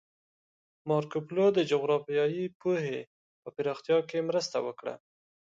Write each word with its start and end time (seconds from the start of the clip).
مارکوپولو 0.89 1.45
د 1.57 1.59
جغرافیایي 1.71 2.45
پوهې 2.61 2.99
په 3.41 3.49
پراختیا 3.55 3.97
کې 4.09 4.27
مرسته 4.29 4.57
وکړه. 4.67 4.93